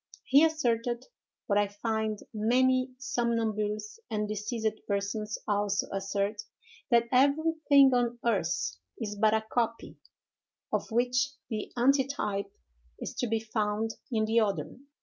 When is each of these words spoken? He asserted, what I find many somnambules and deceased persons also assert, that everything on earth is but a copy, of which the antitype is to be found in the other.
He 0.25 0.43
asserted, 0.43 1.05
what 1.45 1.59
I 1.59 1.67
find 1.67 2.23
many 2.33 2.89
somnambules 2.97 3.99
and 4.09 4.27
deceased 4.27 4.81
persons 4.87 5.37
also 5.47 5.89
assert, 5.93 6.41
that 6.89 7.07
everything 7.11 7.93
on 7.93 8.17
earth 8.25 8.77
is 8.97 9.15
but 9.15 9.35
a 9.35 9.45
copy, 9.53 9.97
of 10.73 10.89
which 10.89 11.33
the 11.51 11.71
antitype 11.77 12.51
is 12.99 13.13
to 13.17 13.27
be 13.27 13.41
found 13.41 13.91
in 14.11 14.25
the 14.25 14.39
other. 14.39 14.75